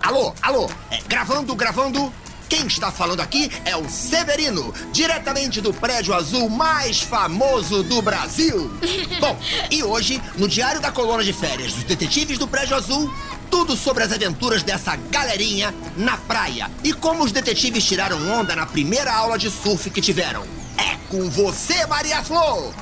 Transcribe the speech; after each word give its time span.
Alô, 0.00 0.32
alô, 0.40 0.70
é, 0.90 1.00
gravando, 1.08 1.54
gravando. 1.56 2.12
Quem 2.48 2.66
está 2.66 2.92
falando 2.92 3.20
aqui 3.20 3.50
é 3.64 3.76
o 3.76 3.88
Severino, 3.90 4.72
diretamente 4.92 5.60
do 5.60 5.74
prédio 5.74 6.14
azul 6.14 6.48
mais 6.48 7.00
famoso 7.00 7.82
do 7.82 8.00
Brasil. 8.00 8.70
Bom, 9.20 9.36
e 9.70 9.82
hoje, 9.82 10.22
no 10.36 10.48
Diário 10.48 10.80
da 10.80 10.92
Colônia 10.92 11.24
de 11.24 11.32
Férias 11.32 11.72
dos 11.72 11.84
Detetives 11.84 12.38
do 12.38 12.46
Prédio 12.46 12.76
Azul, 12.76 13.12
tudo 13.50 13.76
sobre 13.76 14.04
as 14.04 14.12
aventuras 14.12 14.62
dessa 14.62 14.94
galerinha 14.96 15.74
na 15.96 16.16
praia 16.16 16.70
e 16.84 16.92
como 16.92 17.24
os 17.24 17.32
detetives 17.32 17.84
tiraram 17.84 18.30
onda 18.30 18.54
na 18.54 18.64
primeira 18.64 19.12
aula 19.12 19.36
de 19.36 19.50
surf 19.50 19.90
que 19.90 20.00
tiveram. 20.00 20.44
É 20.78 20.96
com 21.10 21.28
você, 21.28 21.84
Maria 21.86 22.22
Flor! 22.22 22.72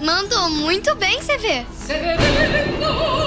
Mandou 0.00 0.48
muito 0.50 0.94
bem, 0.94 1.18
CV. 1.20 1.66
E, 1.88 3.17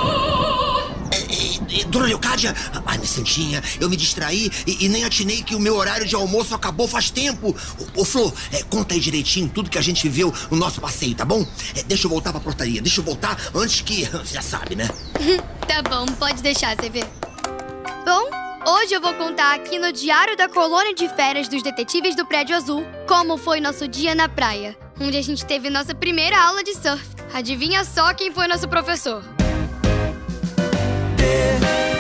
Dona 1.86 2.06
Leocádia, 2.06 2.56
ai, 2.86 2.98
minha 2.98 3.08
santinha, 3.08 3.64
eu 3.80 3.90
me 3.90 3.96
distraí 3.96 4.52
e, 4.66 4.86
e 4.86 4.90
nem 4.90 5.04
atinei 5.04 5.44
que 5.44 5.56
o 5.56 5.60
meu 5.60 5.76
horário 5.76 6.06
de 6.06 6.16
almoço 6.16 6.54
acabou 6.54 6.88
faz 6.88 7.10
tempo. 7.10 7.56
Ô, 7.96 8.02
ô 8.02 8.06
Flor, 8.06 8.34
é, 8.52 8.64
conta 8.64 8.94
aí 8.94 9.00
direitinho 9.00 9.50
tudo 9.50 9.70
que 9.70 9.78
a 9.78 9.82
gente 9.82 10.04
viveu 10.04 10.34
no 10.50 10.58
nosso 10.58 10.82
passeio, 10.82 11.16
tá 11.16 11.26
bom? 11.26 11.46
É, 11.76 11.84
deixa 11.84 12.06
eu 12.06 12.10
voltar 12.10 12.32
pra 12.32 12.42
portaria, 12.42 12.82
deixa 12.82 13.00
eu 13.00 13.06
voltar 13.06 13.38
antes 13.54 13.82
que. 13.82 14.06
Você 14.22 14.36
já 14.36 14.42
sabe, 14.42 14.76
né? 14.76 14.88
tá 15.68 15.82
bom, 15.82 16.06
pode 16.18 16.42
deixar, 16.42 16.76
CV. 16.76 17.04
Bom, 18.06 18.72
hoje 18.72 18.94
eu 18.94 19.02
vou 19.02 19.14
contar 19.14 19.56
aqui 19.56 19.78
no 19.80 19.92
Diário 19.92 20.36
da 20.36 20.50
Colônia 20.50 20.94
de 20.94 21.08
Férias 21.10 21.48
dos 21.48 21.64
Detetives 21.64 22.16
do 22.16 22.26
Prédio 22.26 22.56
Azul 22.56 22.86
como 23.08 23.38
foi 23.38 23.60
nosso 23.60 23.88
dia 23.88 24.16
na 24.16 24.28
praia, 24.28 24.78
onde 25.00 25.18
a 25.18 25.22
gente 25.22 25.46
teve 25.46 25.70
nossa 25.70 25.94
primeira 25.94 26.40
aula 26.42 26.64
de 26.64 26.74
surf. 26.74 27.06
Adivinha 27.34 27.84
só 27.84 28.14
quem 28.14 28.32
foi 28.32 28.48
nosso 28.48 28.68
professor? 28.68 29.41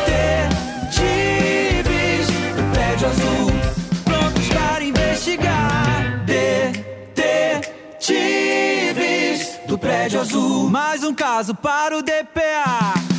Detetives 0.05 2.27
do 2.55 2.63
prédio 2.73 3.07
azul, 3.07 3.51
prontos 4.03 4.47
para 4.49 4.83
investigar. 4.83 6.25
Detetives 8.05 9.59
do 9.67 9.77
prédio 9.77 10.19
azul, 10.21 10.69
mais 10.69 11.03
um 11.03 11.13
caso 11.13 11.53
para 11.55 11.97
o 11.97 12.01
DPA. 12.01 13.10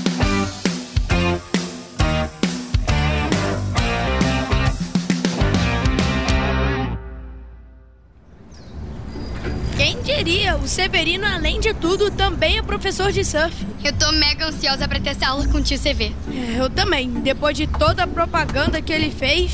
Quem 9.92 10.02
diria? 10.02 10.56
O 10.56 10.66
Severino, 10.66 11.26
além 11.26 11.60
de 11.60 11.74
tudo, 11.74 12.10
também 12.10 12.56
é 12.56 12.62
professor 12.62 13.12
de 13.12 13.22
surf. 13.22 13.54
Eu 13.84 13.92
tô 13.92 14.10
mega 14.12 14.46
ansiosa 14.46 14.88
pra 14.88 14.98
ter 14.98 15.10
essa 15.10 15.28
aula 15.28 15.46
com 15.46 15.58
o 15.58 15.62
tio 15.62 15.78
CV. 15.78 16.14
É, 16.32 16.58
eu 16.58 16.70
também. 16.70 17.10
Depois 17.10 17.54
de 17.54 17.66
toda 17.66 18.04
a 18.04 18.06
propaganda 18.06 18.80
que 18.80 18.90
ele 18.90 19.10
fez. 19.10 19.52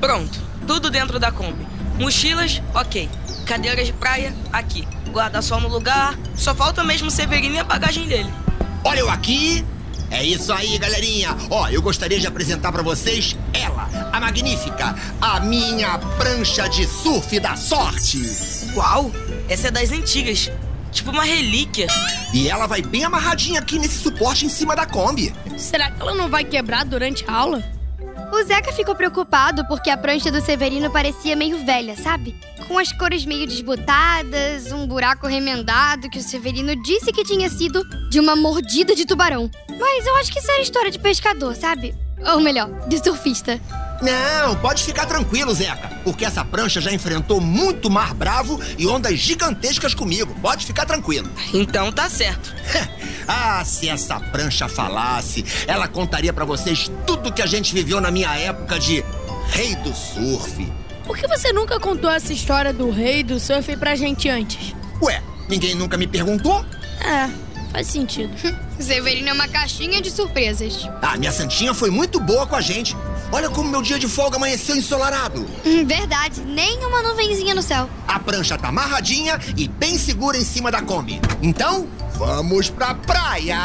Pronto, 0.00 0.40
tudo 0.68 0.88
dentro 0.88 1.18
da 1.18 1.32
Kombi. 1.32 1.66
Mochilas, 1.98 2.62
ok. 2.72 3.10
Cadeiras 3.44 3.86
de 3.86 3.92
praia, 3.92 4.32
aqui. 4.52 4.86
Guarda-sol 5.10 5.60
no 5.60 5.68
lugar. 5.68 6.16
Só 6.36 6.54
falta 6.54 6.84
mesmo 6.84 7.08
o 7.08 7.10
Severino 7.10 7.56
e 7.56 7.58
a 7.58 7.64
bagagem 7.64 8.06
dele. 8.06 8.32
Olha 8.84 9.00
eu 9.00 9.10
aqui! 9.10 9.64
É 10.12 10.22
isso 10.22 10.52
aí, 10.52 10.76
galerinha! 10.76 11.34
Ó, 11.48 11.66
eu 11.68 11.80
gostaria 11.80 12.20
de 12.20 12.26
apresentar 12.26 12.70
pra 12.70 12.82
vocês 12.82 13.34
ela, 13.54 13.88
a 14.12 14.20
magnífica, 14.20 14.94
a 15.18 15.40
minha 15.40 15.98
prancha 16.18 16.68
de 16.68 16.86
surf 16.86 17.40
da 17.40 17.56
sorte! 17.56 18.20
Uau! 18.76 19.10
Essa 19.48 19.68
é 19.68 19.70
das 19.70 19.90
antigas. 19.90 20.50
Tipo 20.90 21.12
uma 21.12 21.24
relíquia. 21.24 21.86
E 22.34 22.46
ela 22.46 22.66
vai 22.66 22.82
bem 22.82 23.04
amarradinha 23.04 23.60
aqui 23.60 23.78
nesse 23.78 24.00
suporte 24.00 24.44
em 24.44 24.50
cima 24.50 24.76
da 24.76 24.84
Kombi. 24.84 25.34
Será 25.56 25.90
que 25.90 26.02
ela 26.02 26.14
não 26.14 26.28
vai 26.28 26.44
quebrar 26.44 26.84
durante 26.84 27.24
a 27.26 27.32
aula? 27.32 27.64
O 28.32 28.44
Zeca 28.44 28.70
ficou 28.72 28.94
preocupado 28.94 29.66
porque 29.66 29.88
a 29.90 29.96
prancha 29.96 30.30
do 30.30 30.42
Severino 30.42 30.90
parecia 30.90 31.34
meio 31.34 31.64
velha, 31.64 31.96
sabe? 31.96 32.34
Com 32.68 32.78
as 32.78 32.92
cores 32.92 33.24
meio 33.24 33.46
desbotadas, 33.46 34.72
um 34.72 34.86
buraco 34.86 35.26
remendado 35.26 36.08
que 36.10 36.18
o 36.18 36.22
Severino 36.22 36.74
disse 36.82 37.12
que 37.12 37.24
tinha 37.24 37.48
sido 37.48 37.82
de 38.10 38.20
uma 38.20 38.36
mordida 38.36 38.94
de 38.94 39.04
tubarão. 39.04 39.50
Mas 39.82 40.06
eu 40.06 40.14
acho 40.14 40.30
que 40.30 40.38
isso 40.38 40.48
era 40.48 40.62
história 40.62 40.90
de 40.92 40.98
pescador, 41.00 41.56
sabe? 41.56 41.92
Ou 42.24 42.38
melhor, 42.38 42.70
de 42.86 43.02
surfista. 43.02 43.60
Não, 44.00 44.54
pode 44.54 44.84
ficar 44.84 45.06
tranquilo, 45.06 45.52
Zeca, 45.52 45.88
porque 46.04 46.24
essa 46.24 46.44
prancha 46.44 46.80
já 46.80 46.92
enfrentou 46.92 47.40
muito 47.40 47.90
mar 47.90 48.14
bravo 48.14 48.60
e 48.78 48.86
ondas 48.86 49.18
gigantescas 49.18 49.92
comigo. 49.92 50.36
Pode 50.40 50.64
ficar 50.64 50.86
tranquilo. 50.86 51.28
Então 51.52 51.90
tá 51.90 52.08
certo. 52.08 52.54
ah, 53.26 53.64
se 53.64 53.88
essa 53.88 54.20
prancha 54.20 54.68
falasse, 54.68 55.44
ela 55.66 55.88
contaria 55.88 56.32
pra 56.32 56.44
vocês 56.44 56.88
tudo 57.04 57.32
que 57.32 57.42
a 57.42 57.46
gente 57.46 57.74
viveu 57.74 58.00
na 58.00 58.12
minha 58.12 58.32
época 58.36 58.78
de 58.78 59.04
rei 59.48 59.74
do 59.76 59.92
surf. 59.92 60.64
Por 61.04 61.18
que 61.18 61.26
você 61.26 61.52
nunca 61.52 61.80
contou 61.80 62.08
essa 62.08 62.32
história 62.32 62.72
do 62.72 62.88
rei 62.92 63.24
do 63.24 63.40
surf 63.40 63.76
pra 63.76 63.96
gente 63.96 64.28
antes? 64.28 64.76
Ué, 65.02 65.20
ninguém 65.48 65.74
nunca 65.74 65.96
me 65.96 66.06
perguntou? 66.06 66.64
É, 67.00 67.28
faz 67.72 67.86
sentido. 67.88 68.32
O 68.78 68.82
Severino 68.82 69.30
é 69.30 69.32
uma 69.32 69.48
caixinha 69.48 70.00
de 70.00 70.10
surpresas. 70.10 70.86
Ah, 71.00 71.16
minha 71.16 71.32
santinha 71.32 71.72
foi 71.74 71.90
muito 71.90 72.20
boa 72.20 72.46
com 72.46 72.54
a 72.54 72.60
gente. 72.60 72.94
Olha 73.32 73.48
como 73.48 73.68
meu 73.70 73.80
dia 73.80 73.98
de 73.98 74.06
folga 74.06 74.36
amanheceu 74.36 74.76
ensolarado. 74.76 75.40
Hum, 75.64 75.86
Verdade, 75.86 76.42
nem 76.42 76.78
uma 76.84 77.02
nuvenzinha 77.02 77.54
no 77.54 77.62
céu. 77.62 77.88
A 78.06 78.20
prancha 78.20 78.58
tá 78.58 78.68
amarradinha 78.68 79.40
e 79.56 79.66
bem 79.66 79.96
segura 79.98 80.36
em 80.36 80.44
cima 80.44 80.70
da 80.70 80.82
Kombi. 80.82 81.18
Então, 81.40 81.88
vamos 82.18 82.68
pra 82.68 82.94
praia! 82.94 83.58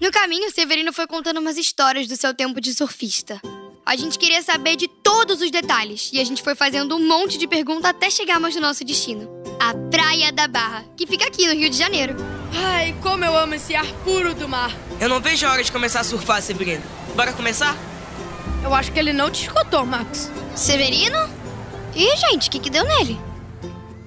No 0.00 0.10
caminho, 0.10 0.48
o 0.48 0.52
Severino 0.52 0.92
foi 0.92 1.06
contando 1.06 1.38
umas 1.38 1.56
histórias 1.56 2.06
do 2.06 2.16
seu 2.16 2.34
tempo 2.34 2.60
de 2.60 2.74
surfista. 2.74 3.40
A 3.84 3.96
gente 3.96 4.16
queria 4.16 4.40
saber 4.42 4.76
de 4.76 4.86
todos 4.86 5.40
os 5.40 5.50
detalhes 5.50 6.10
e 6.12 6.20
a 6.20 6.24
gente 6.24 6.40
foi 6.40 6.54
fazendo 6.54 6.94
um 6.96 7.06
monte 7.06 7.36
de 7.36 7.48
perguntas 7.48 7.84
até 7.84 8.08
chegarmos 8.08 8.54
no 8.54 8.60
nosso 8.60 8.84
destino. 8.84 9.28
A 9.58 9.74
Praia 9.90 10.30
da 10.32 10.46
Barra, 10.46 10.84
que 10.96 11.04
fica 11.04 11.26
aqui 11.26 11.46
no 11.48 11.52
Rio 11.54 11.68
de 11.68 11.76
Janeiro. 11.76 12.14
Ai, 12.54 12.94
como 13.02 13.24
eu 13.24 13.36
amo 13.36 13.54
esse 13.54 13.74
ar 13.74 13.86
puro 14.04 14.34
do 14.34 14.48
mar. 14.48 14.72
Eu 15.00 15.08
não 15.08 15.20
vejo 15.20 15.44
a 15.46 15.50
hora 15.50 15.64
de 15.64 15.72
começar 15.72 16.00
a 16.00 16.04
surfar, 16.04 16.40
Severino. 16.40 16.82
Bora 17.16 17.32
começar? 17.32 17.76
Eu 18.62 18.72
acho 18.72 18.92
que 18.92 19.00
ele 19.00 19.12
não 19.12 19.30
te 19.30 19.46
escutou, 19.46 19.84
Max. 19.84 20.30
Severino? 20.54 21.18
Ih, 21.96 22.16
gente, 22.16 22.48
o 22.48 22.50
que, 22.52 22.60
que 22.60 22.70
deu 22.70 22.84
nele? 22.84 23.18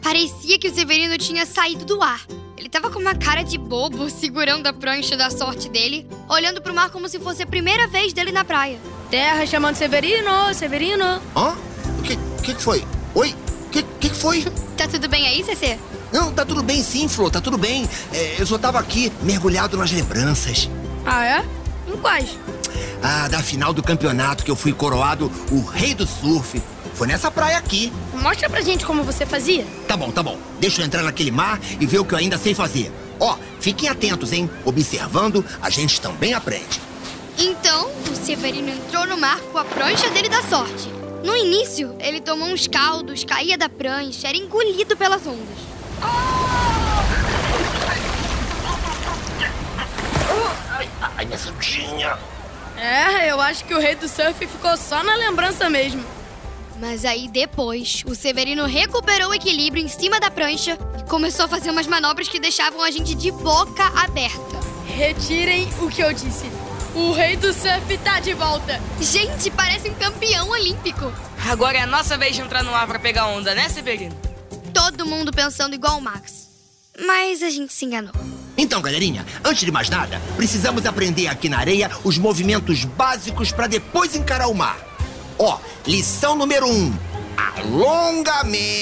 Parecia 0.02 0.58
que 0.58 0.69
o 0.69 0.74
Severino 0.74 1.18
tinha 1.18 1.46
saído 1.46 1.84
do 1.84 2.02
ar. 2.02 2.25
Ele 2.58 2.70
tava 2.70 2.90
com 2.90 3.00
uma 3.00 3.14
cara 3.14 3.44
de 3.44 3.58
bobo, 3.58 4.10
segurando 4.10 4.68
a 4.68 4.74
prancha 4.74 5.18
da 5.18 5.30
sorte 5.30 5.68
dele, 5.70 6.08
olhando 6.30 6.62
pro 6.62 6.74
mar 6.74 6.90
como 6.90 7.10
se 7.10 7.20
fosse 7.20 7.44
a 7.44 7.46
primeira 7.46 7.88
vez 7.88 8.14
dele 8.14 8.32
na 8.32 8.46
praia. 8.46 8.80
Terra 9.10 9.46
chamando 9.46 9.76
Severino, 9.76 10.54
Severino. 10.54 11.22
Hã? 11.36 11.56
O 12.00 12.02
que, 12.02 12.18
que 12.42 12.56
que 12.56 12.62
foi? 12.62 12.86
Oi? 13.14 13.36
O 13.66 13.70
que, 13.70 13.84
que 13.84 14.10
que 14.10 14.16
foi? 14.16 14.46
Tá 14.78 14.88
tudo 14.88 15.10
bem 15.10 15.28
aí, 15.28 15.44
CC? 15.44 15.78
Não, 16.14 16.32
tá 16.32 16.46
tudo 16.46 16.64
bem 16.64 16.82
sim, 16.82 17.10
Flor, 17.10 17.30
tá 17.30 17.42
tudo 17.42 17.58
bem. 17.58 17.88
É, 18.14 18.36
eu 18.40 18.46
só 18.46 18.58
tava 18.58 18.80
aqui 18.80 19.12
mergulhado 19.22 19.76
nas 19.78 19.92
lembranças. 19.92 20.70
Ah, 21.06 21.26
é? 21.26 21.46
Em 21.88 21.98
quais? 21.98 22.38
Ah, 23.04 23.28
da 23.28 23.44
final 23.44 23.74
do 23.74 23.84
campeonato 23.84 24.46
que 24.46 24.50
eu 24.50 24.56
fui 24.56 24.72
coroado 24.72 25.30
o 25.52 25.62
rei 25.62 25.94
do 25.94 26.08
surf. 26.08 26.62
Foi 26.96 27.08
nessa 27.08 27.30
praia 27.30 27.58
aqui. 27.58 27.92
Mostra 28.14 28.50
pra 28.50 28.62
gente 28.62 28.86
como 28.86 29.04
você 29.04 29.26
fazia. 29.26 29.66
Tá 29.86 29.98
bom, 29.98 30.12
tá 30.12 30.24
bom. 30.24 30.38
Deixa 30.60 30.82
eu 30.82 30.86
entrar 30.86 31.04
naquele 31.04 31.30
mar 31.30 31.60
e 31.80 31.86
ver 31.86 32.00
o 32.00 32.06
que 32.06 32.14
eu 32.14 32.18
ainda 32.18 32.38
sei 32.38 32.56
fazer. 32.56 32.90
Ó, 33.20 33.38
fiquem 33.60 33.90
atentos, 33.90 34.32
hein? 34.32 34.50
Observando, 34.64 35.44
a 35.62 35.70
gente 35.70 36.00
também 36.00 36.34
aprende. 36.34 36.80
Então, 37.38 37.90
o 38.10 38.16
Severino 38.16 38.70
entrou 38.70 39.06
no 39.06 39.18
mar 39.18 39.40
com 39.52 39.58
a 39.58 39.66
prancha 39.66 40.10
dele 40.10 40.30
da 40.30 40.42
sorte. 40.44 40.90
No 41.22 41.36
início, 41.36 41.94
ele 42.00 42.22
tomou 42.22 42.48
uns 42.48 42.66
caldos, 42.66 43.26
caía 43.26 43.58
da 43.58 43.68
prancha, 43.68 44.30
era 44.30 44.38
engolido 44.38 44.96
pelas 44.96 45.28
ondas. 45.28 45.58
Ai, 50.72 50.90
ai, 51.18 51.26
minha 51.26 51.38
santinha. 51.38 52.18
É, 52.78 53.32
eu 53.32 53.41
acho 53.41 53.66
que 53.66 53.74
o 53.74 53.80
rei 53.80 53.96
do 53.96 54.08
surf 54.08 54.48
ficou 54.48 54.78
só 54.78 55.03
na 55.03 55.16
lembrança 55.16 55.70
mesmo. 55.70 56.15
Mas 56.80 57.06
aí 57.06 57.28
depois, 57.28 58.04
o 58.06 58.14
Severino 58.14 58.66
recuperou 58.66 59.30
o 59.30 59.34
equilíbrio 59.34 59.84
em 59.84 59.88
cima 59.88 60.20
da 60.20 60.30
prancha 60.30 60.78
e 61.00 61.04
começou 61.10 61.46
a 61.46 61.48
fazer 61.48 61.72
umas 61.72 61.88
manobras 61.88 62.28
que 62.28 62.40
deixavam 62.40 62.82
a 62.82 62.92
gente 62.92 63.16
de 63.16 63.32
boca 63.32 63.84
aberta. 63.96 64.60
Retirem 64.86 65.68
o 65.82 65.90
que 65.90 66.02
eu 66.02 66.14
disse. 66.14 66.50
O 66.94 67.12
rei 67.12 67.36
do 67.36 67.54
surf 67.54 67.98
tá 68.04 68.20
de 68.20 68.34
volta. 68.34 68.82
Gente, 69.02 69.52
parece 69.52 69.90
um 69.90 69.94
campeão 69.96 70.50
olímpico. 70.50 71.12
Agora 71.50 71.78
é 71.78 71.82
a 71.82 71.88
nossa 71.88 72.18
vez 72.18 72.36
de 72.36 72.42
entrar 72.42 72.64
no 72.64 72.74
ar 72.74 72.88
pra 72.88 73.00
pegar 73.00 73.28
onda, 73.28 73.54
né, 73.54 73.68
Severino? 73.70 74.16
Todo 74.74 75.06
mundo 75.06 75.32
pensando 75.32 75.76
igual 75.76 75.98
o 75.98 76.02
Max. 76.02 76.48
Mas 77.06 77.44
a 77.44 77.50
gente 77.50 77.74
se 77.74 77.86
enganou. 77.86 78.14
Então, 78.58 78.82
galerinha, 78.82 79.26
antes 79.44 79.66
de 79.66 79.72
mais 79.72 79.90
nada, 79.90 80.22
precisamos 80.38 80.86
aprender 80.86 81.28
aqui 81.28 81.50
na 81.50 81.60
areia 81.60 81.92
os 82.04 82.18
movimentos 82.18 82.86
básicos 82.86 83.52
para 83.52 83.68
depois 83.68 84.16
encarar 84.16 84.48
o 84.48 84.56
mar. 84.56 84.78
Ó, 85.37 85.59
lição 85.85 86.35
número 86.35 86.67
um: 86.67 86.93
alongamento. 87.37 88.76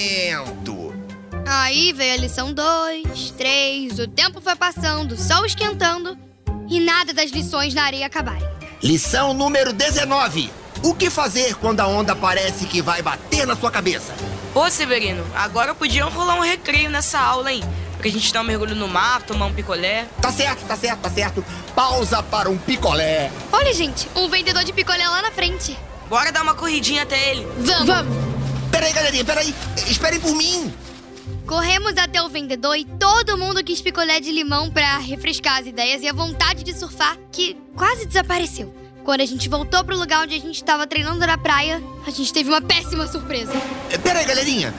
Aí 1.46 1.92
veio 1.92 2.14
a 2.14 2.18
lição 2.18 2.54
2, 2.54 3.32
3, 3.32 4.00
o 4.00 4.08
tempo 4.08 4.40
foi 4.40 4.56
passando, 4.56 5.14
o 5.14 5.18
sol 5.18 5.46
esquentando 5.46 6.18
e 6.70 6.80
nada 6.80 7.14
das 7.14 7.32
lições 7.32 7.74
na 7.74 7.84
areia 7.84 8.06
acabarem. 8.06 8.48
Lição 8.82 9.34
número 9.34 9.74
19. 9.74 10.50
O 10.84 10.94
que 10.94 11.10
fazer 11.10 11.56
quando 11.56 11.80
a 11.80 11.88
onda 11.88 12.16
parece 12.16 12.66
que 12.66 12.82
vai 12.82 13.02
bater 13.02 13.48
na 13.48 13.56
sua 13.56 13.72
cabeça? 13.72 14.14
Ô, 14.54 14.70
Severino, 14.70 15.26
agora 15.36 15.74
podiam 15.74 16.10
rolar 16.10 16.36
um 16.36 16.42
recreio 16.42 16.90
nessa 16.90 17.20
aula, 17.20 17.52
hein? 17.52 17.64
Pra 17.98 18.10
gente 18.10 18.34
dar 18.34 18.42
um 18.42 18.44
mergulho 18.44 18.76
no 18.76 18.88
mar, 18.88 19.22
tomar 19.24 19.46
um 19.46 19.54
picolé. 19.54 20.06
Tá 20.22 20.32
certo, 20.32 20.66
tá 20.66 20.76
certo, 20.76 21.00
tá 21.00 21.10
certo. 21.10 21.46
Pausa 21.74 22.22
para 22.22 22.50
um 22.50 22.58
picolé. 22.58 23.32
Olha, 23.52 23.74
gente, 23.74 24.08
um 24.16 24.30
vendedor 24.30 24.64
de 24.64 24.74
picolé 24.74 25.08
lá 25.08 25.22
na 25.22 25.32
frente. 25.32 25.78
Bora 26.10 26.32
dar 26.32 26.44
uma 26.44 26.54
corridinha 26.54 27.04
até 27.04 27.32
ele. 27.32 27.48
Vamos! 27.58 27.86
Vamos! 27.88 28.34
Peraí, 28.72 28.92
galerinha, 28.94 29.26
peraí. 29.26 29.54
Esperem 29.88 30.20
por 30.20 30.36
mim. 30.36 30.74
Corremos 31.46 31.98
até 31.98 32.22
o 32.22 32.30
vendedor 32.30 32.76
e 32.76 32.86
todo 32.86 33.38
mundo 33.38 33.64
quis 33.64 33.82
picolé 33.82 34.20
de 34.20 34.32
limão 34.32 34.72
pra 34.72 34.98
refrescar 34.98 35.60
as 35.60 35.68
ideias 35.68 36.02
e 36.02 36.08
a 36.08 36.14
vontade 36.14 36.64
de 36.64 36.74
surfar, 36.78 37.18
que 37.32 37.56
quase 37.76 38.06
desapareceu. 38.06 38.74
Quando 39.04 39.22
a 39.22 39.26
gente 39.26 39.50
voltou 39.50 39.84
pro 39.84 39.98
lugar 39.98 40.24
onde 40.24 40.36
a 40.36 40.40
gente 40.40 40.56
estava 40.56 40.88
treinando 40.88 41.20
na 41.28 41.38
praia, 41.38 41.84
a 42.08 42.10
gente 42.10 42.32
teve 42.32 42.50
uma 42.50 42.62
péssima 42.62 43.06
surpresa. 43.08 43.52
Eh, 43.92 43.98
Peraí, 43.98 44.26
galerinha. 44.26 44.74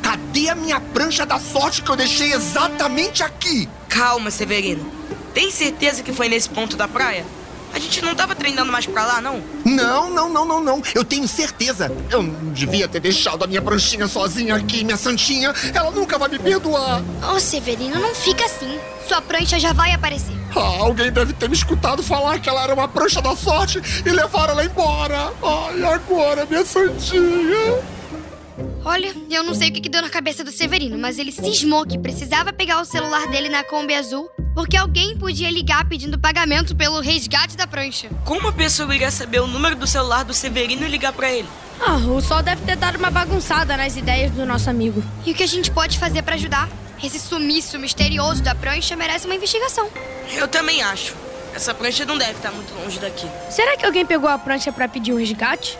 Cadê 0.00 0.48
a 0.48 0.54
minha 0.54 0.80
prancha 0.80 1.26
da 1.26 1.40
sorte 1.40 1.82
que 1.82 1.90
eu 1.90 1.96
deixei 1.96 2.32
exatamente 2.32 3.22
aqui? 3.22 3.68
Calma, 3.88 4.30
Severino. 4.30 4.90
Tem 5.32 5.50
certeza 5.50 6.02
que 6.02 6.12
foi 6.12 6.28
nesse 6.28 6.48
ponto 6.48 6.76
da 6.76 6.86
praia? 6.86 7.26
A 7.74 7.78
gente 7.80 8.00
não 8.02 8.14
tava 8.14 8.36
treinando 8.36 8.70
mais 8.70 8.86
pra 8.86 9.04
lá, 9.04 9.20
não? 9.20 9.42
Não, 9.64 10.08
não, 10.08 10.28
não, 10.28 10.44
não, 10.46 10.62
não. 10.62 10.82
Eu 10.94 11.04
tenho 11.04 11.26
certeza. 11.26 11.90
Eu 12.08 12.22
não 12.22 12.52
devia 12.52 12.86
ter 12.86 13.00
deixado 13.00 13.42
a 13.42 13.48
minha 13.48 13.60
pranchinha 13.60 14.06
sozinha 14.06 14.54
aqui, 14.54 14.84
minha 14.84 14.96
santinha. 14.96 15.52
Ela 15.74 15.90
nunca 15.90 16.16
vai 16.16 16.28
me 16.28 16.38
perdoar. 16.38 17.02
Ô, 17.34 17.40
Severino, 17.40 17.98
não 17.98 18.14
fica 18.14 18.44
assim. 18.44 18.78
Sua 19.08 19.20
prancha 19.20 19.58
já 19.58 19.72
vai 19.72 19.90
aparecer. 19.90 20.36
Ah, 20.54 20.82
alguém 20.84 21.10
deve 21.10 21.32
ter 21.32 21.48
me 21.48 21.56
escutado 21.56 22.00
falar 22.00 22.38
que 22.38 22.48
ela 22.48 22.62
era 22.62 22.72
uma 22.72 22.86
prancha 22.86 23.20
da 23.20 23.34
sorte 23.34 23.82
e 24.06 24.08
levaram 24.08 24.52
ela 24.52 24.64
embora. 24.64 25.32
Ai, 25.42 25.82
agora, 25.82 26.46
minha 26.46 26.64
santinha. 26.64 27.82
Olha, 28.84 29.12
eu 29.30 29.42
não 29.42 29.52
sei 29.52 29.70
o 29.70 29.72
que, 29.72 29.80
que 29.80 29.88
deu 29.88 30.00
na 30.00 30.10
cabeça 30.10 30.44
do 30.44 30.52
Severino, 30.52 30.96
mas 30.96 31.18
ele 31.18 31.32
cismou 31.32 31.84
que 31.84 31.98
precisava 31.98 32.52
pegar 32.52 32.80
o 32.80 32.84
celular 32.84 33.26
dele 33.28 33.48
na 33.48 33.64
Kombi 33.64 33.94
Azul 33.94 34.30
porque 34.54 34.76
alguém 34.76 35.16
podia 35.16 35.50
ligar 35.50 35.84
pedindo 35.86 36.18
pagamento 36.18 36.74
pelo 36.76 37.00
resgate 37.00 37.56
da 37.56 37.66
prancha. 37.66 38.08
Como 38.24 38.48
a 38.48 38.52
pessoa 38.52 38.94
iria 38.94 39.10
saber 39.10 39.40
o 39.40 39.46
número 39.46 39.74
do 39.74 39.86
celular 39.86 40.24
do 40.24 40.32
Severino 40.32 40.84
e 40.84 40.88
ligar 40.88 41.12
pra 41.12 41.30
ele? 41.30 41.48
Ah, 41.80 41.96
o 41.96 42.20
sol 42.20 42.42
deve 42.42 42.62
ter 42.62 42.76
dado 42.76 42.96
uma 42.96 43.10
bagunçada 43.10 43.76
nas 43.76 43.96
ideias 43.96 44.30
do 44.30 44.46
nosso 44.46 44.70
amigo. 44.70 45.02
E 45.26 45.32
o 45.32 45.34
que 45.34 45.42
a 45.42 45.48
gente 45.48 45.70
pode 45.70 45.98
fazer 45.98 46.22
pra 46.22 46.36
ajudar? 46.36 46.68
Esse 47.02 47.18
sumiço 47.18 47.78
misterioso 47.78 48.42
da 48.42 48.54
prancha 48.54 48.94
merece 48.96 49.26
uma 49.26 49.34
investigação. 49.34 49.90
Eu 50.32 50.46
também 50.46 50.82
acho. 50.82 51.14
Essa 51.54 51.74
prancha 51.74 52.04
não 52.04 52.16
deve 52.16 52.32
estar 52.32 52.50
muito 52.50 52.72
longe 52.74 52.98
daqui. 52.98 53.28
Será 53.50 53.76
que 53.76 53.84
alguém 53.84 54.06
pegou 54.06 54.28
a 54.28 54.38
prancha 54.38 54.72
pra 54.72 54.88
pedir 54.88 55.12
um 55.12 55.18
resgate? 55.18 55.76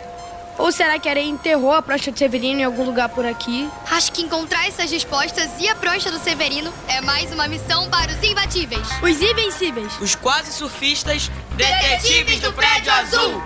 Ou 0.57 0.71
será 0.71 0.97
que 0.97 1.07
a 1.07 1.11
areia 1.11 1.29
enterrou 1.29 1.73
a 1.73 1.81
prancha 1.81 2.11
de 2.11 2.17
Severino 2.17 2.61
em 2.61 2.63
algum 2.63 2.83
lugar 2.85 3.09
por 3.09 3.25
aqui? 3.25 3.69
Acho 3.91 4.11
que 4.11 4.21
encontrar 4.21 4.67
essas 4.67 4.89
respostas 4.89 5.49
e 5.59 5.67
a 5.67 5.75
prancha 5.75 6.09
do 6.09 6.19
Severino 6.19 6.73
é 6.87 7.01
mais 7.01 7.31
uma 7.33 7.47
missão 7.47 7.89
para 7.89 8.11
os 8.11 8.23
imbatíveis. 8.23 8.87
Os 9.01 9.21
Invencíveis. 9.21 9.93
Os 9.99 10.15
quase 10.15 10.53
surfistas 10.53 11.29
detetives 11.55 12.39
do 12.39 12.53
prédio 12.53 12.91
azul. 12.91 13.41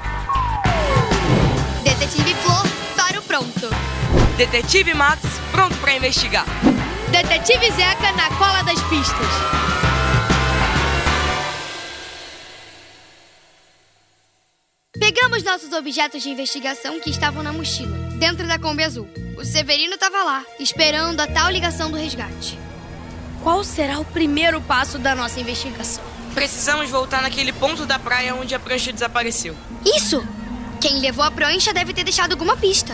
Detetive 1.84 2.36
Flor, 2.36 2.68
faro 2.96 3.22
pronto. 3.24 3.70
Detetive 4.38 4.94
Max, 4.94 5.22
pronto 5.52 5.76
pra 5.78 5.94
investigar. 5.94 6.46
Detetive 7.12 7.72
Zeca 7.72 8.12
na 8.12 8.30
cola 8.38 8.62
das 8.64 8.80
pistas. 8.84 9.79
Pegamos 15.40 15.64
nossos 15.64 15.78
objetos 15.78 16.22
de 16.22 16.30
investigação 16.30 17.00
que 17.00 17.10
estavam 17.10 17.42
na 17.42 17.54
mochila, 17.54 17.98
dentro 18.18 18.46
da 18.46 18.60
Kombi 18.60 18.84
Azul. 18.84 19.08
O 19.38 19.46
Severino 19.46 19.94
estava 19.94 20.22
lá, 20.22 20.44
esperando 20.60 21.22
a 21.22 21.28
tal 21.28 21.50
ligação 21.50 21.90
do 21.90 21.96
resgate. 21.96 22.60
Qual 23.42 23.64
será 23.64 24.00
o 24.00 24.06
primeiro 24.06 24.60
passo 24.60 24.98
da 25.00 25.16
nossa 25.16 25.40
investigação? 25.40 26.04
Precisamos 26.34 26.90
voltar 26.90 27.22
naquele 27.22 27.54
ponto 27.54 27.86
da 27.86 27.98
praia 27.98 28.36
onde 28.36 28.54
a 28.54 28.60
prancha 28.60 28.92
desapareceu. 28.92 29.56
Isso! 29.86 30.22
Quem 30.82 31.00
levou 31.00 31.24
a 31.24 31.32
prancha 31.32 31.74
deve 31.74 31.94
ter 31.94 32.04
deixado 32.04 32.34
alguma 32.34 32.58
pista. 32.58 32.94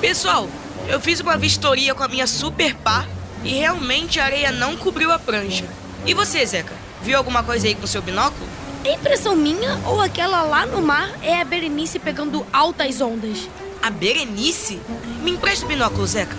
Pessoal, 0.00 0.48
eu 0.88 1.00
fiz 1.00 1.18
uma 1.18 1.36
vistoria 1.36 1.92
com 1.92 2.04
a 2.04 2.08
minha 2.08 2.26
super 2.26 2.76
pá 2.76 3.04
e 3.42 3.52
realmente 3.52 4.20
a 4.20 4.24
areia 4.26 4.52
não 4.52 4.76
cobriu 4.76 5.10
a 5.10 5.18
prancha. 5.18 5.64
E 6.06 6.14
você, 6.14 6.46
Zeca? 6.46 6.74
Viu 7.02 7.18
alguma 7.18 7.42
coisa 7.42 7.66
aí 7.66 7.74
com 7.74 7.86
seu 7.86 8.02
binóculo? 8.02 8.59
É 8.84 8.94
impressão 8.94 9.36
minha 9.36 9.78
ou 9.86 10.00
aquela 10.00 10.42
lá 10.42 10.64
no 10.64 10.80
mar 10.80 11.10
é 11.22 11.40
a 11.40 11.44
Berenice 11.44 11.98
pegando 11.98 12.46
altas 12.50 13.00
ondas? 13.00 13.48
A 13.82 13.90
Berenice? 13.90 14.80
Me 15.22 15.32
empresta 15.32 15.66
o 15.66 15.68
binóculo, 15.68 16.06
Zeca. 16.06 16.36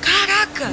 Caraca! 0.00 0.72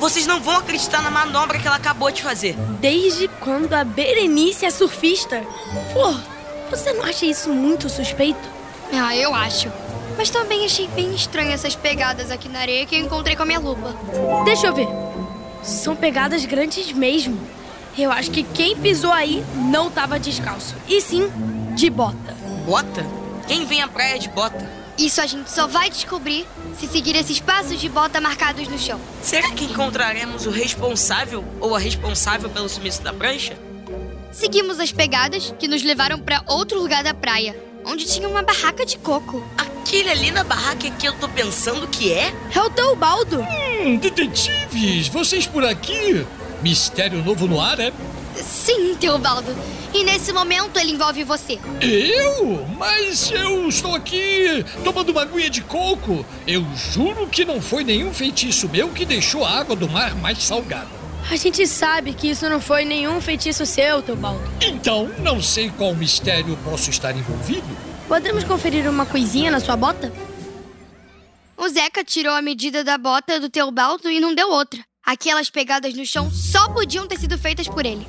Vocês 0.00 0.26
não 0.26 0.40
vão 0.40 0.56
acreditar 0.56 1.00
na 1.00 1.10
manobra 1.10 1.58
que 1.58 1.66
ela 1.66 1.76
acabou 1.76 2.10
de 2.10 2.22
fazer. 2.22 2.56
Desde 2.80 3.28
quando 3.40 3.72
a 3.72 3.84
Berenice 3.84 4.66
é 4.66 4.70
surfista? 4.70 5.42
Flor, 5.92 6.20
você 6.70 6.92
não 6.92 7.04
acha 7.04 7.24
isso 7.24 7.50
muito 7.50 7.88
suspeito? 7.88 8.48
Ah, 8.92 9.16
eu 9.16 9.32
acho. 9.32 9.70
Mas 10.16 10.28
também 10.28 10.64
achei 10.64 10.88
bem 10.88 11.14
estranho 11.14 11.52
essas 11.52 11.76
pegadas 11.76 12.30
aqui 12.32 12.48
na 12.48 12.60
areia 12.60 12.84
que 12.84 12.96
eu 12.96 13.00
encontrei 13.00 13.36
com 13.36 13.44
a 13.44 13.46
minha 13.46 13.60
lupa. 13.60 13.94
Deixa 14.44 14.66
eu 14.66 14.74
ver. 14.74 14.88
São 15.62 15.94
pegadas 15.94 16.44
grandes 16.44 16.92
mesmo. 16.92 17.38
Eu 17.98 18.12
acho 18.12 18.30
que 18.30 18.42
quem 18.42 18.76
pisou 18.76 19.10
aí 19.10 19.42
não 19.54 19.90
tava 19.90 20.18
descalço. 20.18 20.74
E 20.86 21.00
sim, 21.00 21.30
de 21.74 21.88
bota. 21.88 22.34
Bota? 22.66 23.06
Quem 23.46 23.64
vem 23.64 23.80
à 23.80 23.88
praia 23.88 24.18
de 24.18 24.28
bota? 24.28 24.70
Isso 24.98 25.20
a 25.20 25.26
gente 25.26 25.50
só 25.50 25.66
vai 25.66 25.88
descobrir 25.88 26.46
se 26.78 26.86
seguir 26.86 27.16
esses 27.16 27.40
passos 27.40 27.80
de 27.80 27.88
bota 27.88 28.20
marcados 28.20 28.68
no 28.68 28.78
chão. 28.78 29.00
Será 29.22 29.50
que 29.50 29.64
encontraremos 29.64 30.46
o 30.46 30.50
responsável 30.50 31.44
ou 31.60 31.74
a 31.74 31.78
responsável 31.78 32.50
pelo 32.50 32.68
sumiço 32.68 33.02
da 33.02 33.12
prancha? 33.12 33.56
Seguimos 34.30 34.78
as 34.78 34.92
pegadas 34.92 35.54
que 35.58 35.66
nos 35.68 35.82
levaram 35.82 36.18
para 36.18 36.42
outro 36.46 36.78
lugar 36.78 37.02
da 37.02 37.14
praia, 37.14 37.58
onde 37.84 38.04
tinha 38.04 38.28
uma 38.28 38.42
barraca 38.42 38.84
de 38.84 38.98
coco. 38.98 39.42
Aquele 39.56 40.10
ali 40.10 40.30
na 40.30 40.44
barraca 40.44 40.90
que 40.90 41.06
eu 41.06 41.14
tô 41.14 41.28
pensando 41.28 41.86
que 41.88 42.12
é? 42.12 42.34
É 42.54 42.60
o 42.60 42.68
Teobaldo. 42.68 43.40
Hum, 43.40 43.96
detetives, 43.96 45.08
vocês 45.08 45.46
por 45.46 45.64
aqui? 45.64 46.26
Mistério 46.66 47.22
novo 47.24 47.46
no 47.46 47.60
ar, 47.60 47.78
é? 47.78 47.92
Sim, 48.34 48.96
Teobaldo. 48.96 49.54
E 49.94 50.02
nesse 50.02 50.32
momento 50.32 50.76
ele 50.80 50.90
envolve 50.90 51.22
você. 51.22 51.60
Eu? 51.80 52.66
Mas 52.76 53.30
eu 53.30 53.68
estou 53.68 53.94
aqui 53.94 54.64
tomando 54.82 55.10
uma 55.10 55.22
aguinha 55.22 55.48
de 55.48 55.62
coco. 55.62 56.26
Eu 56.44 56.66
juro 56.74 57.28
que 57.28 57.44
não 57.44 57.62
foi 57.62 57.84
nenhum 57.84 58.12
feitiço 58.12 58.68
meu 58.68 58.88
que 58.88 59.04
deixou 59.04 59.44
a 59.44 59.60
água 59.60 59.76
do 59.76 59.88
mar 59.88 60.16
mais 60.16 60.42
salgada. 60.42 60.88
A 61.30 61.36
gente 61.36 61.64
sabe 61.68 62.12
que 62.12 62.30
isso 62.30 62.48
não 62.48 62.60
foi 62.60 62.84
nenhum 62.84 63.20
feitiço 63.20 63.64
seu, 63.64 64.02
Teobaldo. 64.02 64.42
Então, 64.60 65.08
não 65.20 65.40
sei 65.40 65.70
qual 65.70 65.94
mistério 65.94 66.58
posso 66.64 66.90
estar 66.90 67.16
envolvido. 67.16 67.68
Podemos 68.08 68.42
conferir 68.42 68.90
uma 68.90 69.06
coisinha 69.06 69.52
na 69.52 69.60
sua 69.60 69.76
bota? 69.76 70.12
O 71.56 71.68
Zeca 71.68 72.02
tirou 72.02 72.34
a 72.34 72.42
medida 72.42 72.82
da 72.82 72.98
bota 72.98 73.38
do 73.38 73.48
Teobaldo 73.48 74.10
e 74.10 74.18
não 74.18 74.34
deu 74.34 74.50
outra. 74.50 74.84
Aquelas 75.06 75.48
pegadas 75.48 75.94
no 75.94 76.04
chão 76.04 76.28
só 76.32 76.68
podiam 76.68 77.06
ter 77.06 77.16
sido 77.16 77.38
feitas 77.38 77.68
por 77.68 77.86
ele. 77.86 78.04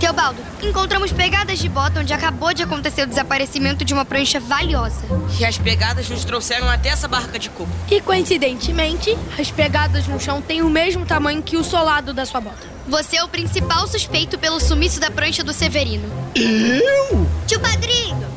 Teobaldo, 0.00 0.42
encontramos 0.60 1.12
pegadas 1.12 1.60
de 1.60 1.68
bota 1.68 2.00
onde 2.00 2.12
acabou 2.12 2.52
de 2.52 2.64
acontecer 2.64 3.02
o 3.02 3.06
desaparecimento 3.06 3.84
de 3.84 3.94
uma 3.94 4.04
prancha 4.04 4.40
valiosa. 4.40 5.00
E 5.38 5.44
as 5.44 5.58
pegadas 5.58 6.08
nos 6.08 6.24
trouxeram 6.24 6.68
até 6.68 6.88
essa 6.88 7.06
barraca 7.06 7.38
de 7.38 7.50
coco. 7.50 7.70
E 7.88 8.00
coincidentemente, 8.00 9.16
as 9.38 9.48
pegadas 9.48 10.08
no 10.08 10.18
chão 10.18 10.42
têm 10.42 10.60
o 10.60 10.68
mesmo 10.68 11.06
tamanho 11.06 11.40
que 11.40 11.56
o 11.56 11.62
solado 11.62 12.12
da 12.12 12.26
sua 12.26 12.40
bota. 12.40 12.66
Você 12.88 13.18
é 13.18 13.22
o 13.22 13.28
principal 13.28 13.86
suspeito 13.86 14.36
pelo 14.36 14.58
sumiço 14.58 14.98
da 14.98 15.08
prancha 15.08 15.44
do 15.44 15.52
Severino. 15.52 16.10
Eu? 16.34 17.30
Tio 17.46 17.60
Padrinho! 17.60 18.29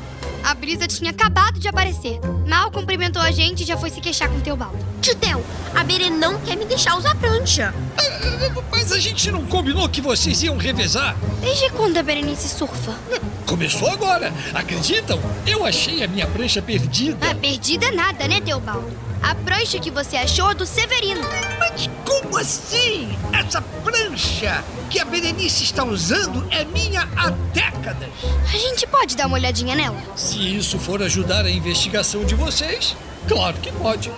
A 0.44 0.54
brisa 0.54 0.88
tinha 0.88 1.12
acabado 1.12 1.60
de 1.60 1.68
aparecer. 1.68 2.20
Mal 2.48 2.70
cumprimentou 2.70 3.22
a 3.22 3.32
gente 3.32 3.64
e 3.64 3.66
já 3.66 3.78
foi 3.78 3.90
se 3.90 4.02
queixar 4.02 4.30
com 4.30 4.38
o 4.38 4.42
Teobaldo. 4.42 4.78
Theo, 5.20 5.44
a 5.74 5.84
Berê 5.84 6.10
não 6.10 6.40
quer 6.42 6.58
me 6.58 6.66
deixar 6.66 6.98
usar 6.98 7.16
prancha. 7.16 7.74
Mas 8.72 8.92
a 8.92 9.00
gente 9.00 9.32
não 9.32 9.46
combinou 9.46 9.88
que 9.88 10.02
vocês 10.02 10.44
iam 10.44 10.58
revezar? 10.58 11.16
Desde 11.40 11.70
quando 11.72 11.98
a 11.98 12.04
Berenice 12.04 12.50
surfa? 12.50 12.94
Começou 13.46 13.90
agora. 13.90 14.34
Acreditam? 14.54 15.20
Eu 15.46 15.66
achei 15.66 16.04
a 16.04 16.08
minha 16.08 16.28
prancha 16.28 16.62
perdida. 16.62 17.30
Ah, 17.30 17.36
perdida 17.36 17.92
nada, 17.92 18.28
né, 18.28 18.42
Teobaldo? 18.42 18.92
A 19.22 19.36
prancha 19.36 19.80
que 19.80 19.90
você 19.90 20.18
achou 20.18 20.52
é 20.52 20.56
do 20.56 20.66
Severino. 20.66 21.22
Mas 21.60 21.90
como 22.06 22.38
assim? 22.38 23.18
Essa 23.32 23.62
prancha 23.62 24.64
que 24.94 25.00
a 25.00 25.06
Berenice 25.06 25.64
está 25.64 25.84
usando 25.84 26.48
é 26.52 26.64
minha 26.64 27.10
há 27.18 27.32
décadas. 27.52 28.10
A 28.54 28.58
gente 28.58 28.86
pode 28.86 29.18
dar 29.18 29.26
uma 29.26 29.38
olhadinha 29.38 29.76
nela? 29.76 29.98
Se 30.16 30.38
isso 30.56 30.78
for 30.78 31.02
ajudar 31.02 31.46
a 31.46 31.50
investigação 31.50 32.24
de 32.24 32.36
vocês, 32.36 32.96
claro 33.28 33.58
que 33.58 33.72
pode. 33.72 34.12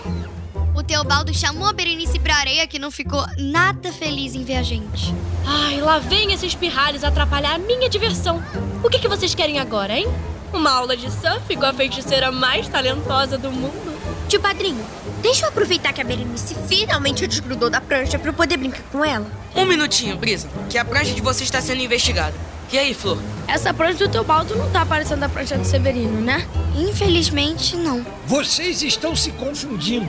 Teobaldo 0.86 1.34
chamou 1.34 1.67
a 1.67 1.74
Berenice 1.74 2.20
pra 2.20 2.36
areia 2.36 2.67
que 2.67 2.77
não 2.77 2.91
ficou 2.91 3.25
nada 3.38 3.91
feliz 3.91 4.36
em 4.36 4.44
ver 4.44 4.58
a 4.58 4.63
gente. 4.63 5.13
Ai, 5.44 5.82
lá 5.82 5.98
vem 5.98 6.32
esses 6.32 6.53
pirralhos 6.53 7.03
atrapalhar 7.03 7.55
a 7.55 7.58
minha 7.58 7.89
diversão. 7.89 8.44
O 8.84 8.89
que, 8.89 9.00
que 9.00 9.08
vocês 9.08 9.34
querem 9.34 9.58
agora, 9.58 9.98
hein? 9.98 10.08
Uma 10.53 10.72
aula 10.72 10.96
de 10.96 11.12
surf 11.12 11.55
com 11.55 11.65
a 11.65 11.74
feiticeira 11.74 12.32
mais 12.32 12.67
talentosa 12.67 13.36
do 13.36 13.51
mundo? 13.51 13.96
Tio 14.29 14.39
Padrinho, 14.39 14.86
deixa 15.25 15.46
eu 15.46 15.50
aproveitar 15.50 15.91
que 15.91 16.00
a 16.00 16.03
Berenice 16.03 16.55
finalmente 16.67 17.25
desgrudou 17.25 17.67
da 17.67 17.82
prancha 17.82 18.20
pra 18.20 18.29
eu 18.29 18.34
poder 18.34 18.58
brincar 18.58 18.84
com 18.91 19.03
ela. 19.03 19.25
Um 19.55 19.65
minutinho, 19.65 20.15
Brisa, 20.15 20.48
que 20.70 20.77
a 20.77 20.86
prancha 20.86 21.15
de 21.15 21.22
você 21.22 21.44
está 21.44 21.60
sendo 21.60 21.82
investigada. 21.82 22.36
E 22.72 22.77
aí, 22.77 22.94
Flor? 22.94 23.17
Essa 23.48 23.74
prancha 23.74 24.08
do 24.08 24.12
Teobaldo 24.12 24.55
não 24.55 24.70
tá 24.70 24.86
parecendo 24.86 25.25
a 25.25 25.29
prancha 25.29 25.58
do 25.58 25.65
Severino, 25.65 26.22
né? 26.22 26.48
Infelizmente, 26.77 27.75
não. 27.75 28.05
Vocês 28.27 28.84
estão 28.84 29.15
se 29.15 29.32
confundindo. 29.32 30.08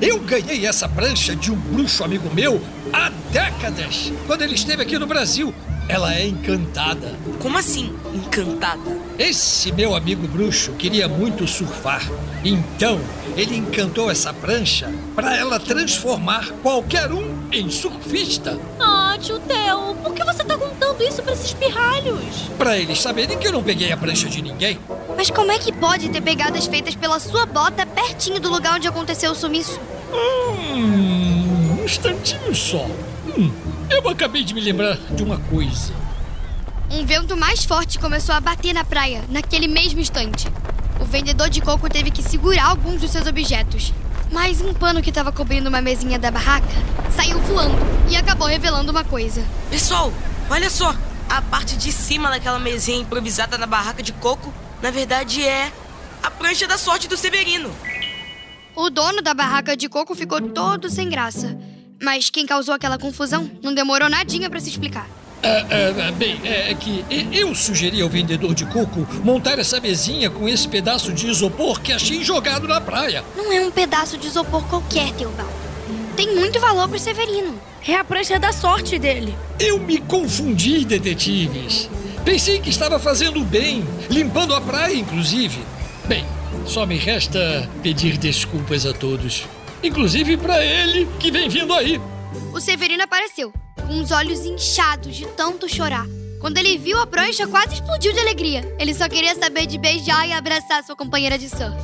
Eu 0.00 0.20
ganhei 0.20 0.64
essa 0.64 0.88
prancha 0.88 1.34
de 1.34 1.50
um 1.50 1.56
bruxo 1.56 2.04
amigo 2.04 2.32
meu 2.32 2.60
há 2.92 3.10
décadas, 3.32 4.12
quando 4.28 4.42
ele 4.42 4.54
esteve 4.54 4.82
aqui 4.82 4.96
no 4.96 5.06
Brasil. 5.08 5.52
Ela 5.88 6.14
é 6.14 6.26
encantada. 6.26 7.16
Como 7.40 7.58
assim, 7.58 7.92
encantada? 8.14 8.96
Esse 9.18 9.72
meu 9.72 9.96
amigo 9.96 10.28
bruxo 10.28 10.72
queria 10.72 11.08
muito 11.08 11.46
surfar. 11.48 12.08
Então, 12.44 13.00
ele 13.36 13.56
encantou 13.56 14.10
essa 14.10 14.32
prancha 14.32 14.92
para 15.14 15.36
ela 15.36 15.58
transformar 15.58 16.50
qualquer 16.62 17.10
um 17.12 17.48
em 17.50 17.70
surfista. 17.70 18.58
Ah, 18.78 19.16
tio 19.20 19.38
Theo, 19.40 19.94
por 20.02 20.12
que 20.14 20.24
você 20.24 20.44
tá 20.44 20.56
contando 20.56 21.02
isso 21.02 21.22
pra 21.22 21.32
esses 21.32 21.52
pirralhos? 21.54 22.22
Para 22.58 22.76
eles 22.76 23.00
saberem 23.00 23.38
que 23.38 23.46
eu 23.46 23.52
não 23.52 23.62
peguei 23.62 23.90
a 23.92 23.96
prancha 23.96 24.28
de 24.28 24.42
ninguém. 24.42 24.78
Mas 25.16 25.30
como 25.30 25.50
é 25.50 25.58
que 25.58 25.72
pode 25.72 26.08
ter 26.08 26.20
pegadas 26.20 26.66
feitas 26.66 26.94
pela 26.94 27.18
sua 27.18 27.46
bota 27.46 27.86
pertinho 27.86 28.40
do 28.40 28.50
lugar 28.50 28.76
onde 28.76 28.88
aconteceu 28.88 29.32
o 29.32 29.34
sumiço? 29.34 29.80
Hum, 30.12 31.78
um 31.80 31.84
instantinho 31.84 32.54
só. 32.54 32.86
Hum, 33.36 33.50
eu 33.90 34.08
acabei 34.08 34.44
de 34.44 34.54
me 34.54 34.60
lembrar 34.60 34.96
de 35.10 35.22
uma 35.22 35.38
coisa. 35.38 35.92
Um 36.90 37.06
vento 37.06 37.34
mais 37.36 37.64
forte 37.64 37.98
começou 37.98 38.34
a 38.34 38.40
bater 38.40 38.74
na 38.74 38.84
praia, 38.84 39.24
naquele 39.30 39.66
mesmo 39.66 40.00
instante. 40.00 40.46
O 41.02 41.04
vendedor 41.04 41.50
de 41.50 41.60
coco 41.60 41.90
teve 41.90 42.12
que 42.12 42.22
segurar 42.22 42.66
alguns 42.66 43.00
dos 43.00 43.10
seus 43.10 43.26
objetos. 43.26 43.92
Mas 44.30 44.60
um 44.60 44.72
pano 44.72 45.02
que 45.02 45.08
estava 45.08 45.32
cobrindo 45.32 45.68
uma 45.68 45.82
mesinha 45.82 46.16
da 46.16 46.30
barraca 46.30 46.68
saiu 47.10 47.40
voando 47.40 47.74
e 48.08 48.14
acabou 48.14 48.46
revelando 48.46 48.92
uma 48.92 49.02
coisa. 49.02 49.44
Pessoal, 49.68 50.12
olha 50.48 50.70
só. 50.70 50.94
A 51.28 51.42
parte 51.42 51.76
de 51.76 51.90
cima 51.90 52.30
daquela 52.30 52.60
mesinha 52.60 53.00
improvisada 53.00 53.58
na 53.58 53.66
barraca 53.66 54.00
de 54.00 54.12
coco, 54.12 54.54
na 54.80 54.92
verdade 54.92 55.44
é 55.44 55.72
a 56.22 56.30
prancha 56.30 56.68
da 56.68 56.78
sorte 56.78 57.08
do 57.08 57.16
Severino. 57.16 57.74
O 58.76 58.88
dono 58.88 59.20
da 59.20 59.34
barraca 59.34 59.76
de 59.76 59.88
coco 59.88 60.14
ficou 60.14 60.40
todo 60.40 60.88
sem 60.88 61.08
graça. 61.08 61.58
Mas 62.00 62.30
quem 62.30 62.46
causou 62.46 62.74
aquela 62.74 62.96
confusão 62.96 63.50
não 63.60 63.74
demorou 63.74 64.08
nadinha 64.08 64.48
para 64.48 64.60
se 64.60 64.70
explicar. 64.70 65.08
É, 65.42 66.08
é, 66.08 66.12
bem, 66.12 66.40
é, 66.44 66.70
é 66.70 66.74
que 66.74 67.04
eu 67.32 67.52
sugeri 67.54 68.00
ao 68.00 68.08
vendedor 68.08 68.54
de 68.54 68.64
coco 68.66 69.06
montar 69.24 69.58
essa 69.58 69.80
mesinha 69.80 70.30
com 70.30 70.48
esse 70.48 70.68
pedaço 70.68 71.12
de 71.12 71.26
isopor 71.26 71.80
que 71.80 71.92
achei 71.92 72.22
jogado 72.22 72.68
na 72.68 72.80
praia. 72.80 73.24
Não 73.36 73.52
é 73.52 73.60
um 73.60 73.70
pedaço 73.70 74.16
de 74.16 74.28
isopor 74.28 74.62
qualquer, 74.68 75.12
Teobaldo. 75.12 75.52
Tem 76.16 76.34
muito 76.34 76.60
valor 76.60 76.88
pro 76.88 76.98
Severino. 76.98 77.58
É 77.86 77.96
a 77.96 78.04
prancha 78.04 78.38
da 78.38 78.52
sorte 78.52 78.98
dele. 78.98 79.34
Eu 79.58 79.80
me 79.80 79.98
confundi, 79.98 80.84
detetives. 80.84 81.90
Pensei 82.24 82.60
que 82.60 82.70
estava 82.70 83.00
fazendo 83.00 83.42
bem, 83.44 83.84
limpando 84.08 84.54
a 84.54 84.60
praia, 84.60 84.94
inclusive. 84.94 85.58
Bem, 86.06 86.24
só 86.64 86.86
me 86.86 86.96
resta 86.96 87.68
pedir 87.82 88.16
desculpas 88.16 88.86
a 88.86 88.92
todos. 88.92 89.44
Inclusive 89.82 90.36
para 90.36 90.64
ele 90.64 91.08
que 91.18 91.32
vem 91.32 91.48
vindo 91.48 91.72
aí. 91.72 92.00
O 92.52 92.60
Severino 92.60 93.02
apareceu, 93.02 93.52
com 93.86 94.00
os 94.00 94.10
olhos 94.10 94.40
inchados 94.46 95.16
de 95.16 95.26
tanto 95.28 95.68
chorar. 95.68 96.06
Quando 96.40 96.58
ele 96.58 96.76
viu 96.76 96.98
a 96.98 97.06
prancha, 97.06 97.46
quase 97.46 97.74
explodiu 97.74 98.12
de 98.12 98.18
alegria. 98.18 98.74
Ele 98.78 98.92
só 98.92 99.08
queria 99.08 99.34
saber 99.34 99.66
de 99.66 99.78
beijar 99.78 100.28
e 100.28 100.32
abraçar 100.32 100.82
sua 100.82 100.96
companheira 100.96 101.38
de 101.38 101.48
surf. 101.48 101.76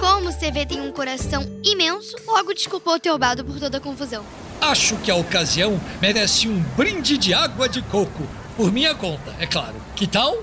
Como 0.00 0.28
o 0.28 0.32
CV 0.32 0.66
tem 0.66 0.80
um 0.80 0.92
coração 0.92 1.42
imenso, 1.64 2.16
logo 2.26 2.54
desculpou 2.54 2.98
Teobaldo 2.98 3.44
por 3.44 3.58
toda 3.58 3.78
a 3.78 3.80
confusão. 3.80 4.24
Acho 4.60 4.96
que 4.98 5.10
a 5.10 5.16
ocasião 5.16 5.80
merece 6.00 6.48
um 6.48 6.58
brinde 6.76 7.18
de 7.18 7.34
água 7.34 7.68
de 7.68 7.82
coco. 7.82 8.26
Por 8.56 8.72
minha 8.72 8.94
conta, 8.94 9.34
é 9.38 9.46
claro. 9.46 9.74
Que 9.94 10.06
tal? 10.06 10.42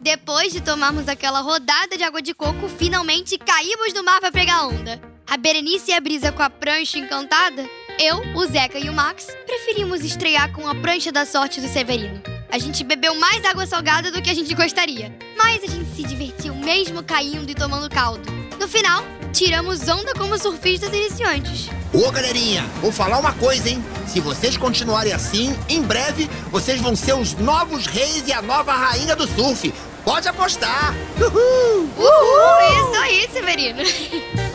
Depois 0.00 0.52
de 0.52 0.60
tomarmos 0.60 1.06
aquela 1.06 1.40
rodada 1.40 1.96
de 1.96 2.02
água 2.02 2.20
de 2.20 2.34
coco, 2.34 2.68
finalmente 2.68 3.38
caímos 3.38 3.92
no 3.94 4.02
mar 4.02 4.20
para 4.20 4.32
pegar 4.32 4.66
onda. 4.66 5.00
A 5.24 5.36
Berenice 5.36 5.92
e 5.92 5.94
a 5.94 6.00
Brisa 6.00 6.32
com 6.32 6.42
a 6.42 6.50
prancha 6.50 6.98
encantada, 6.98 7.64
eu, 8.02 8.20
o 8.34 8.44
Zeca 8.46 8.80
e 8.80 8.90
o 8.90 8.92
Max 8.92 9.28
preferimos 9.46 10.02
estrear 10.02 10.52
com 10.52 10.66
a 10.66 10.74
prancha 10.74 11.12
da 11.12 11.24
sorte 11.24 11.60
do 11.60 11.68
Severino. 11.68 12.20
A 12.50 12.58
gente 12.58 12.82
bebeu 12.82 13.14
mais 13.14 13.44
água 13.44 13.64
salgada 13.64 14.10
do 14.10 14.20
que 14.20 14.28
a 14.28 14.34
gente 14.34 14.52
gostaria, 14.54 15.16
mas 15.38 15.62
a 15.62 15.68
gente 15.68 15.88
se 15.94 16.02
divertiu 16.02 16.52
mesmo 16.52 17.00
caindo 17.04 17.48
e 17.48 17.54
tomando 17.54 17.88
caldo. 17.88 18.28
No 18.58 18.66
final, 18.66 19.04
tiramos 19.32 19.86
onda 19.86 20.14
como 20.14 20.36
surfistas 20.36 20.92
iniciantes. 20.92 21.68
Ô 21.94 22.10
galerinha, 22.10 22.64
vou 22.80 22.90
falar 22.90 23.20
uma 23.20 23.34
coisa, 23.34 23.68
hein? 23.68 23.82
Se 24.08 24.18
vocês 24.18 24.56
continuarem 24.56 25.12
assim, 25.12 25.56
em 25.68 25.80
breve 25.80 26.28
vocês 26.50 26.80
vão 26.80 26.96
ser 26.96 27.14
os 27.14 27.34
novos 27.34 27.86
reis 27.86 28.26
e 28.26 28.32
a 28.32 28.42
nova 28.42 28.72
rainha 28.72 29.14
do 29.14 29.28
surf. 29.28 29.72
Pode 30.04 30.26
apostar! 30.26 30.92
Uhul! 31.20 31.88
Uhul! 31.96 32.90
Isso 32.90 33.00
aí, 33.00 33.28
Severino! 33.32 33.82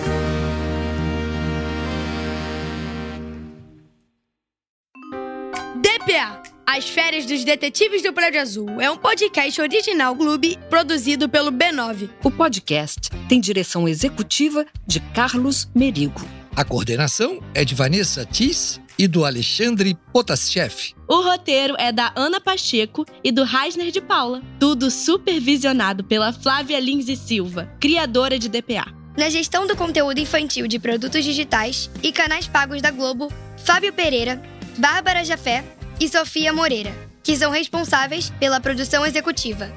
As 6.66 6.90
Férias 6.90 7.28
dos 7.28 7.44
Detetives 7.44 8.02
do 8.02 8.12
Prédio 8.12 8.42
Azul 8.42 8.82
é 8.82 8.90
um 8.90 8.98
podcast 8.98 9.62
original 9.62 10.16
Clube 10.16 10.58
produzido 10.68 11.30
pelo 11.30 11.52
B9. 11.52 12.10
O 12.24 12.32
podcast 12.32 13.10
tem 13.30 13.40
direção 13.40 13.88
executiva 13.88 14.66
de 14.86 15.00
Carlos 15.00 15.70
Merigo. 15.76 16.28
A 16.56 16.66
coordenação 16.66 17.40
é 17.54 17.64
de 17.64 17.76
Vanessa 17.76 18.26
Tis 18.26 18.82
e 18.98 19.08
do 19.08 19.26
Alexandre 19.26 19.96
Potaschef. 20.12 20.96
O 21.08 21.22
roteiro 21.22 21.76
é 21.78 21.92
da 21.92 22.12
Ana 22.16 22.42
Pacheco 22.42 23.06
e 23.24 23.32
do 23.32 23.44
Reisner 23.44 23.92
de 23.92 24.02
Paula. 24.02 24.42
Tudo 24.60 24.90
supervisionado 24.90 26.04
pela 26.04 26.34
Flávia 26.34 26.80
Lins 26.80 27.08
e 27.10 27.16
Silva, 27.16 27.72
criadora 27.80 28.40
de 28.40 28.50
DPA. 28.50 28.92
Na 29.16 29.30
gestão 29.30 29.68
do 29.68 29.76
conteúdo 29.76 30.20
infantil 30.20 30.68
de 30.68 30.80
produtos 30.80 31.24
digitais 31.24 31.92
e 32.02 32.12
canais 32.12 32.48
pagos 32.48 32.82
da 32.82 32.90
Globo, 32.90 33.32
Fábio 33.64 33.94
Pereira, 33.94 34.42
Bárbara 34.80 35.24
Jafé 35.24 35.64
e 36.00 36.08
Sofia 36.08 36.54
Moreira, 36.54 36.94
que 37.24 37.36
são 37.36 37.52
responsáveis 37.52 38.30
pela 38.40 38.60
produção 38.60 39.06
executiva. 39.06 39.72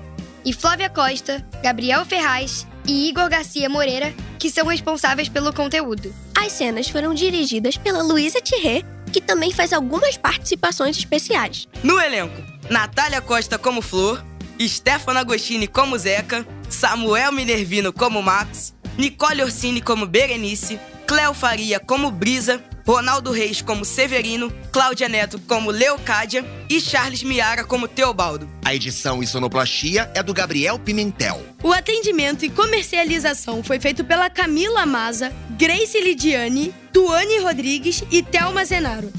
E 0.44 0.52
Flávia 0.52 0.88
Costa, 0.88 1.46
Gabriel 1.62 2.04
Ferraz 2.04 2.66
e 2.86 3.08
Igor 3.08 3.28
Garcia 3.28 3.68
Moreira, 3.68 4.12
que 4.38 4.50
são 4.50 4.66
responsáveis 4.66 5.28
pelo 5.28 5.52
conteúdo. 5.52 6.14
As 6.36 6.52
cenas 6.52 6.88
foram 6.88 7.12
dirigidas 7.12 7.76
pela 7.76 8.02
Luísa 8.02 8.40
Thierry, 8.40 8.84
que 9.12 9.20
também 9.20 9.52
faz 9.52 9.72
algumas 9.72 10.16
participações 10.16 10.96
especiais. 10.96 11.68
No 11.82 12.00
elenco, 12.00 12.40
Natália 12.70 13.20
Costa 13.20 13.58
como 13.58 13.82
Flor, 13.82 14.24
Stefano 14.60 15.18
Agostini 15.18 15.66
como 15.66 15.98
Zeca, 15.98 16.46
Samuel 16.68 17.32
Minervino 17.32 17.92
como 17.92 18.22
Max, 18.22 18.74
Nicole 18.96 19.42
Orsini 19.42 19.80
como 19.80 20.06
Berenice, 20.06 20.78
Cléo 21.10 21.34
Faria 21.34 21.80
como 21.80 22.08
Brisa, 22.08 22.62
Ronaldo 22.86 23.32
Reis 23.32 23.60
como 23.60 23.84
Severino, 23.84 24.48
Cláudia 24.70 25.08
Neto 25.08 25.40
como 25.40 25.72
Leocádia 25.72 26.44
e 26.68 26.80
Charles 26.80 27.24
Miara 27.24 27.64
como 27.64 27.88
Teobaldo. 27.88 28.48
A 28.64 28.72
edição 28.72 29.20
e 29.20 29.26
sonoplastia 29.26 30.08
é 30.14 30.22
do 30.22 30.32
Gabriel 30.32 30.78
Pimentel. 30.78 31.44
O 31.64 31.72
atendimento 31.72 32.44
e 32.44 32.48
comercialização 32.48 33.60
foi 33.60 33.80
feito 33.80 34.04
pela 34.04 34.30
Camila 34.30 34.86
Maza, 34.86 35.32
Grace 35.58 36.00
Lidiane, 36.00 36.72
Tuane 36.92 37.40
Rodrigues 37.40 38.04
e 38.08 38.22
Thelma 38.22 38.64
Zenaro. 38.64 39.12